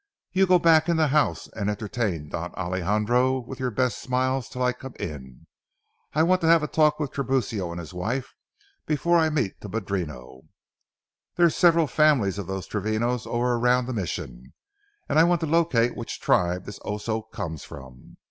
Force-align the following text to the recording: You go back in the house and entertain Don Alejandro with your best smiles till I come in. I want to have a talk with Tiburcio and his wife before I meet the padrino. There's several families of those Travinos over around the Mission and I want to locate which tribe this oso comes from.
You 0.31 0.47
go 0.47 0.57
back 0.57 0.89
in 0.89 0.97
the 0.97 1.09
house 1.09 1.47
and 1.49 1.69
entertain 1.69 2.29
Don 2.29 2.55
Alejandro 2.55 3.37
with 3.37 3.59
your 3.59 3.69
best 3.69 3.99
smiles 3.99 4.49
till 4.49 4.63
I 4.63 4.73
come 4.73 4.95
in. 4.99 5.45
I 6.15 6.23
want 6.23 6.41
to 6.41 6.47
have 6.47 6.63
a 6.63 6.67
talk 6.67 6.99
with 6.99 7.11
Tiburcio 7.11 7.69
and 7.69 7.79
his 7.79 7.93
wife 7.93 8.33
before 8.87 9.19
I 9.19 9.29
meet 9.29 9.61
the 9.61 9.69
padrino. 9.69 10.45
There's 11.35 11.55
several 11.55 11.85
families 11.85 12.39
of 12.39 12.47
those 12.47 12.65
Travinos 12.65 13.27
over 13.27 13.53
around 13.53 13.85
the 13.85 13.93
Mission 13.93 14.53
and 15.07 15.19
I 15.19 15.23
want 15.23 15.39
to 15.41 15.45
locate 15.45 15.95
which 15.95 16.19
tribe 16.19 16.65
this 16.65 16.79
oso 16.79 17.31
comes 17.31 17.63
from. 17.63 18.17